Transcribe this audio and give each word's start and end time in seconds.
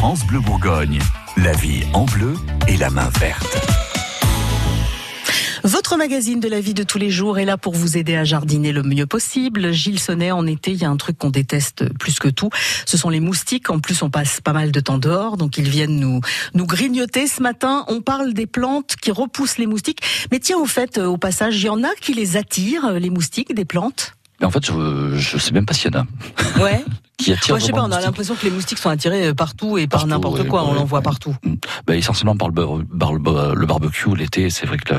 France 0.00 0.24
Bleu 0.24 0.40
Bourgogne, 0.40 0.98
la 1.36 1.52
vie 1.52 1.82
en 1.92 2.06
bleu 2.06 2.32
et 2.66 2.78
la 2.78 2.88
main 2.88 3.10
verte. 3.20 3.58
Votre 5.62 5.98
magazine 5.98 6.40
de 6.40 6.48
la 6.48 6.58
vie 6.58 6.72
de 6.72 6.84
tous 6.84 6.96
les 6.96 7.10
jours 7.10 7.38
est 7.38 7.44
là 7.44 7.58
pour 7.58 7.74
vous 7.74 7.98
aider 7.98 8.16
à 8.16 8.24
jardiner 8.24 8.72
le 8.72 8.82
mieux 8.82 9.04
possible. 9.04 9.72
Gilles 9.72 10.00
Sonnet, 10.00 10.30
en 10.30 10.46
été, 10.46 10.70
il 10.70 10.78
y 10.78 10.86
a 10.86 10.88
un 10.88 10.96
truc 10.96 11.18
qu'on 11.18 11.28
déteste 11.28 11.92
plus 11.98 12.18
que 12.18 12.28
tout. 12.28 12.48
Ce 12.86 12.96
sont 12.96 13.10
les 13.10 13.20
moustiques. 13.20 13.68
En 13.68 13.78
plus, 13.78 14.00
on 14.00 14.08
passe 14.08 14.40
pas 14.40 14.54
mal 14.54 14.72
de 14.72 14.80
temps 14.80 14.96
dehors, 14.96 15.36
donc 15.36 15.58
ils 15.58 15.68
viennent 15.68 16.00
nous, 16.00 16.22
nous 16.54 16.64
grignoter. 16.64 17.26
Ce 17.26 17.42
matin, 17.42 17.84
on 17.88 18.00
parle 18.00 18.32
des 18.32 18.46
plantes 18.46 18.96
qui 18.96 19.10
repoussent 19.10 19.58
les 19.58 19.66
moustiques. 19.66 20.00
Mais 20.32 20.38
tiens, 20.38 20.56
au 20.56 20.66
fait, 20.66 20.96
au 20.96 21.18
passage, 21.18 21.60
il 21.60 21.66
y 21.66 21.68
en 21.68 21.84
a 21.84 21.94
qui 22.00 22.14
les 22.14 22.38
attirent, 22.38 22.92
les 22.92 23.10
moustiques, 23.10 23.54
des 23.54 23.66
plantes? 23.66 24.14
Mais 24.40 24.46
en 24.46 24.50
fait, 24.50 24.64
je, 24.64 25.16
je 25.16 25.38
sais 25.38 25.52
même 25.52 25.66
pas 25.66 25.74
s'il 25.74 25.92
y 25.92 25.96
en 25.96 26.00
a. 26.00 26.60
Ouais. 26.62 26.84
qui 27.20 27.32
attire 27.32 27.58
je 27.58 27.66
sais 27.66 27.72
pas, 27.72 27.84
on 27.84 27.92
a 27.92 28.00
l'impression 28.00 28.34
que 28.34 28.44
les 28.44 28.50
moustiques 28.50 28.78
sont 28.78 28.88
attirés 28.88 29.34
partout 29.34 29.78
et 29.78 29.86
par 29.86 30.06
n'importe 30.06 30.46
quoi, 30.48 30.64
on 30.64 30.74
l'en 30.74 30.84
voit 30.84 31.02
partout. 31.02 31.36
Bah, 31.86 31.96
essentiellement 31.96 32.36
par 32.36 32.48
le, 32.48 32.54
par 32.98 33.12
le, 33.12 33.66
barbecue 33.66 34.14
l'été, 34.16 34.50
c'est 34.50 34.66
vrai 34.66 34.78
que 34.78 34.94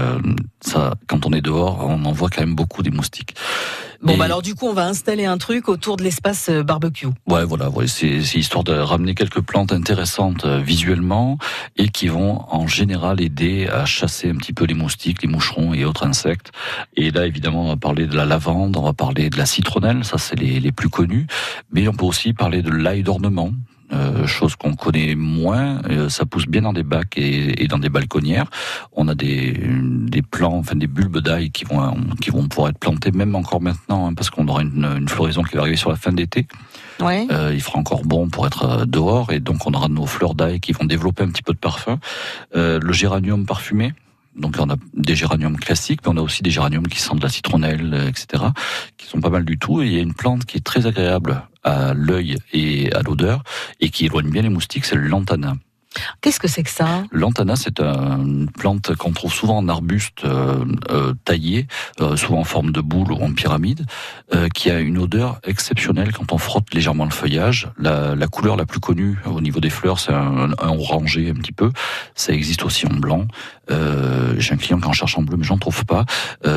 ça, 0.61 0.93
quand 1.07 1.25
on 1.25 1.33
est 1.33 1.41
dehors, 1.41 1.85
on 1.87 2.05
en 2.05 2.11
voit 2.11 2.29
quand 2.29 2.41
même 2.41 2.55
beaucoup 2.55 2.83
des 2.83 2.91
moustiques. 2.91 3.35
Bon, 4.01 4.17
bah 4.17 4.25
alors 4.25 4.41
du 4.41 4.55
coup, 4.55 4.67
on 4.67 4.73
va 4.73 4.87
installer 4.87 5.25
un 5.25 5.37
truc 5.37 5.69
autour 5.69 5.95
de 5.95 6.03
l'espace 6.03 6.49
euh, 6.49 6.63
barbecue. 6.63 7.07
Ouais, 7.27 7.45
voilà, 7.45 7.69
ouais, 7.69 7.85
c'est 7.87 8.17
histoire 8.17 8.63
de 8.63 8.73
ramener 8.73 9.13
quelques 9.13 9.41
plantes 9.41 9.71
intéressantes 9.71 10.45
euh, 10.45 10.59
visuellement 10.59 11.37
et 11.77 11.87
qui 11.89 12.07
vont 12.07 12.43
en 12.49 12.65
général 12.65 13.21
aider 13.21 13.67
à 13.67 13.85
chasser 13.85 14.29
un 14.31 14.35
petit 14.35 14.53
peu 14.53 14.65
les 14.65 14.73
moustiques, 14.73 15.21
les 15.21 15.27
moucherons 15.27 15.75
et 15.75 15.85
autres 15.85 16.05
insectes. 16.05 16.51
Et 16.95 17.11
là, 17.11 17.27
évidemment, 17.27 17.65
on 17.65 17.67
va 17.67 17.77
parler 17.77 18.07
de 18.07 18.15
la 18.15 18.25
lavande, 18.25 18.75
on 18.75 18.81
va 18.81 18.93
parler 18.93 19.29
de 19.29 19.37
la 19.37 19.45
citronnelle, 19.45 20.03
ça 20.03 20.17
c'est 20.17 20.35
les, 20.35 20.59
les 20.59 20.71
plus 20.71 20.89
connus, 20.89 21.27
mais 21.71 21.87
on 21.87 21.93
peut 21.93 22.05
aussi 22.05 22.33
parler 22.33 22.63
de 22.63 22.71
l'ail 22.71 23.03
d'ornement. 23.03 23.51
Euh, 23.93 24.25
chose 24.25 24.55
qu'on 24.55 24.73
connaît 24.73 25.15
moins. 25.15 25.81
Euh, 25.89 26.07
ça 26.07 26.25
pousse 26.25 26.47
bien 26.47 26.61
dans 26.61 26.71
des 26.71 26.83
bacs 26.83 27.17
et, 27.17 27.61
et, 27.61 27.67
dans 27.67 27.77
des 27.77 27.89
balconnières. 27.89 28.45
On 28.93 29.09
a 29.09 29.15
des, 29.15 29.53
des 29.53 30.21
plants, 30.21 30.57
enfin 30.57 30.75
des 30.75 30.87
bulbes 30.87 31.17
d'ail 31.17 31.51
qui 31.51 31.65
vont 31.65 31.97
qui 32.21 32.29
vont 32.29 32.47
pouvoir 32.47 32.69
être 32.69 32.77
plantés 32.77 33.11
même 33.11 33.35
encore 33.35 33.61
maintenant, 33.61 34.07
hein, 34.07 34.13
parce 34.13 34.29
qu'on 34.29 34.47
aura 34.47 34.61
une, 34.61 34.85
une, 34.85 35.09
floraison 35.09 35.43
qui 35.43 35.55
va 35.55 35.61
arriver 35.61 35.75
sur 35.75 35.89
la 35.89 35.97
fin 35.97 36.13
d'été. 36.13 36.47
Ouais. 37.01 37.27
Euh, 37.31 37.51
il 37.53 37.61
fera 37.61 37.79
encore 37.79 38.05
bon 38.05 38.29
pour 38.29 38.47
être 38.47 38.85
dehors 38.85 39.33
et 39.33 39.41
donc 39.41 39.67
on 39.67 39.73
aura 39.73 39.89
nos 39.89 40.05
fleurs 40.05 40.35
d'ail 40.35 40.61
qui 40.61 40.71
vont 40.71 40.85
développer 40.85 41.23
un 41.23 41.29
petit 41.29 41.43
peu 41.43 41.53
de 41.53 41.59
parfum. 41.59 41.99
Le 42.53 42.93
géranium 42.93 43.45
parfumé. 43.45 43.93
Donc 44.37 44.55
on 44.57 44.69
a 44.69 44.75
des 44.93 45.15
géraniums 45.15 45.57
classiques, 45.57 45.99
mais 46.05 46.13
on 46.13 46.17
a 46.17 46.21
aussi 46.21 46.43
des 46.43 46.51
géraniums 46.51 46.87
qui 46.87 46.99
sentent 46.99 47.17
de 47.17 47.23
la 47.23 47.29
citronnelle, 47.29 48.05
etc., 48.07 48.45
qui 48.95 49.07
sont 49.07 49.19
pas 49.19 49.29
mal 49.29 49.43
du 49.43 49.57
tout. 49.57 49.81
Et 49.81 49.87
il 49.87 49.93
y 49.93 49.97
a 49.97 50.01
une 50.01 50.13
plante 50.13 50.45
qui 50.45 50.57
est 50.57 50.61
très 50.61 50.87
agréable 50.87 51.43
à 51.63 51.93
l'œil 51.93 52.37
et 52.53 52.91
à 52.93 53.01
l'odeur 53.01 53.43
et 53.79 53.89
qui 53.89 54.05
éloigne 54.05 54.29
bien 54.29 54.41
les 54.41 54.49
moustiques, 54.49 54.85
c'est 54.85 54.95
le 54.95 55.07
lantana. 55.07 55.55
Qu'est-ce 56.21 56.39
que 56.39 56.47
c'est 56.47 56.63
que 56.63 56.69
ça? 56.69 57.03
L'antana, 57.11 57.57
c'est 57.57 57.81
une 57.81 58.49
plante 58.49 58.95
qu'on 58.95 59.11
trouve 59.11 59.33
souvent 59.33 59.57
en 59.57 59.67
arbuste 59.67 60.23
euh, 60.23 60.63
euh, 60.89 61.13
taillé, 61.25 61.67
euh, 61.99 62.15
souvent 62.15 62.39
en 62.39 62.43
forme 62.45 62.71
de 62.71 62.79
boule 62.79 63.11
ou 63.11 63.15
en 63.21 63.33
pyramide, 63.33 63.85
euh, 64.33 64.47
qui 64.47 64.71
a 64.71 64.79
une 64.79 64.97
odeur 64.97 65.41
exceptionnelle 65.43 66.13
quand 66.13 66.31
on 66.31 66.37
frotte 66.37 66.73
légèrement 66.73 67.03
le 67.03 67.11
feuillage. 67.11 67.69
La, 67.77 68.15
la 68.15 68.27
couleur 68.27 68.55
la 68.55 68.65
plus 68.65 68.79
connue 68.79 69.17
au 69.25 69.41
niveau 69.41 69.59
des 69.59 69.69
fleurs, 69.69 69.99
c'est 69.99 70.13
un, 70.13 70.51
un, 70.53 70.69
orangé 70.69 71.29
un 71.29 71.33
petit 71.33 71.51
peu. 71.51 71.71
Ça 72.15 72.31
existe 72.31 72.63
aussi 72.63 72.85
en 72.87 72.93
blanc. 72.95 73.27
Euh, 73.69 74.35
J'ai 74.37 74.53
un 74.53 74.57
client 74.57 74.79
qui 74.79 74.87
en 74.87 74.93
cherche 74.93 75.17
en 75.17 75.23
bleu, 75.23 75.35
mais 75.35 75.43
j'en 75.43 75.57
trouve 75.57 75.83
pas. 75.83 76.05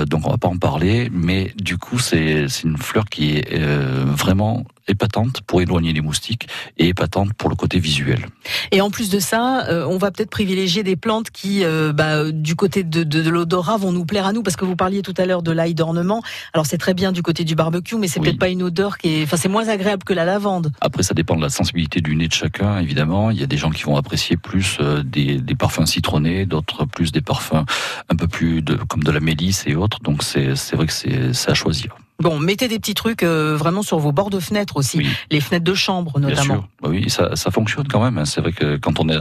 donc 0.06 0.28
on 0.28 0.30
va 0.30 0.38
pas 0.38 0.48
en 0.48 0.58
parler. 0.58 1.10
Mais 1.12 1.52
du 1.56 1.76
coup, 1.76 1.98
c'est 1.98 2.46
une 2.62 2.76
fleur 2.76 3.06
qui 3.06 3.38
est 3.38 3.58
vraiment 4.04 4.64
épatante 4.88 5.40
pour 5.42 5.62
éloigner 5.62 5.92
les 5.92 6.00
moustiques 6.00 6.48
et 6.78 6.88
épatante 6.88 7.32
pour 7.34 7.48
le 7.48 7.56
côté 7.56 7.78
visuel. 7.78 8.26
Et 8.70 8.80
en 8.80 8.90
plus 8.90 9.10
de 9.10 9.18
ça, 9.18 9.66
euh, 9.68 9.86
on 9.86 9.98
va 9.98 10.10
peut-être 10.10 10.30
privilégier 10.30 10.82
des 10.82 10.96
plantes 10.96 11.30
qui, 11.30 11.64
euh, 11.64 11.92
bah, 11.92 12.30
du 12.30 12.56
côté 12.56 12.82
de, 12.82 13.02
de, 13.04 13.22
de 13.22 13.30
l'odorat, 13.30 13.76
vont 13.76 13.92
nous 13.92 14.04
plaire 14.04 14.26
à 14.26 14.32
nous, 14.32 14.42
parce 14.42 14.56
que 14.56 14.64
vous 14.64 14.76
parliez 14.76 15.02
tout 15.02 15.14
à 15.16 15.26
l'heure 15.26 15.42
de 15.42 15.52
l'ail 15.52 15.74
d'ornement. 15.74 16.22
Alors 16.52 16.66
c'est 16.66 16.78
très 16.78 16.94
bien 16.94 17.12
du 17.12 17.22
côté 17.22 17.44
du 17.44 17.54
barbecue, 17.54 17.96
mais 17.96 18.08
c'est 18.08 18.20
peut-être 18.20 18.38
pas 18.38 18.48
une 18.48 18.62
odeur 18.62 18.98
qui 18.98 19.08
est, 19.08 19.22
enfin 19.24 19.36
c'est 19.36 19.48
moins 19.48 19.68
agréable 19.68 20.04
que 20.04 20.12
la 20.12 20.24
lavande. 20.24 20.72
Après, 20.80 21.02
ça 21.02 21.14
dépend 21.14 21.36
de 21.36 21.42
la 21.42 21.48
sensibilité 21.48 22.00
du 22.00 22.16
nez 22.16 22.28
de 22.28 22.32
chacun, 22.32 22.78
évidemment. 22.78 23.30
Il 23.30 23.40
y 23.40 23.42
a 23.42 23.46
des 23.46 23.56
gens 23.56 23.70
qui 23.70 23.84
vont 23.84 23.96
apprécier 23.96 24.36
plus 24.36 24.78
euh, 24.80 25.02
des, 25.02 25.40
des, 25.40 25.54
parfums 25.54 25.86
citronnés, 25.86 26.46
d'autres 26.46 26.84
plus 26.84 27.12
des 27.12 27.20
parfums 27.20 27.64
un 28.08 28.16
peu 28.16 28.26
plus 28.28 28.62
de, 28.62 28.74
comme 28.74 29.02
de 29.02 29.10
la 29.10 29.20
mélisse 29.20 29.64
et 29.66 29.74
autres. 29.74 30.00
Donc 30.00 30.22
c'est 30.22 30.54
vrai 30.72 30.86
que 30.86 30.92
c'est 30.92 31.50
à 31.50 31.54
choisir. 31.54 31.96
Bon, 32.20 32.38
mettez 32.38 32.68
des 32.68 32.78
petits 32.78 32.94
trucs 32.94 33.22
euh, 33.24 33.56
vraiment 33.56 33.82
sur 33.82 33.98
vos 33.98 34.12
bords 34.12 34.30
de 34.30 34.38
fenêtres 34.38 34.76
aussi, 34.76 35.04
les 35.30 35.40
fenêtres 35.40 35.64
de 35.64 35.74
chambre 35.74 36.20
notamment. 36.20 36.42
Bien 36.42 36.54
sûr. 36.54 36.68
Bah 36.80 36.88
oui, 36.88 37.10
ça, 37.10 37.34
ça 37.34 37.50
fonctionne 37.50 37.88
quand 37.88 38.02
même. 38.02 38.18
Hein. 38.18 38.24
C'est 38.24 38.40
vrai 38.40 38.52
que 38.52 38.76
quand 38.76 39.00
on 39.00 39.08
a 39.08 39.20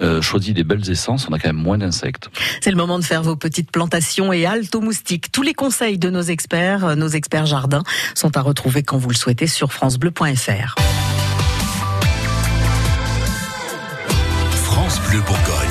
euh, 0.00 0.22
choisi 0.22 0.54
des 0.54 0.64
belles 0.64 0.88
essences, 0.90 1.28
on 1.28 1.34
a 1.34 1.38
quand 1.38 1.48
même 1.48 1.62
moins 1.62 1.76
d'insectes. 1.76 2.30
C'est 2.62 2.70
le 2.70 2.76
moment 2.76 2.98
de 2.98 3.04
faire 3.04 3.22
vos 3.22 3.36
petites 3.36 3.70
plantations 3.70 4.32
et 4.32 4.46
halte 4.46 4.74
aux 4.74 4.80
moustiques. 4.80 5.30
Tous 5.30 5.42
les 5.42 5.52
conseils 5.54 5.98
de 5.98 6.08
nos 6.08 6.22
experts, 6.22 6.84
euh, 6.86 6.94
nos 6.94 7.08
experts 7.08 7.46
jardins, 7.46 7.82
sont 8.14 8.34
à 8.36 8.40
retrouver 8.40 8.82
quand 8.82 8.96
vous 8.96 9.10
le 9.10 9.16
souhaitez 9.16 9.46
sur 9.46 9.72
francebleu.fr. 9.72 10.74
France 14.64 15.00
Bleu 15.08 15.20
Bourgogne. 15.20 15.70